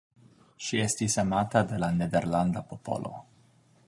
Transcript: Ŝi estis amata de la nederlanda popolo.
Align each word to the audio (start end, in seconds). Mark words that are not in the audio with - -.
Ŝi 0.67 0.79
estis 0.85 1.17
amata 1.23 1.63
de 1.73 1.79
la 1.83 1.91
nederlanda 1.99 2.65
popolo. 2.73 3.13